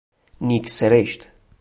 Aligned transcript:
نیک 0.41 0.69
سرشت 0.69 1.31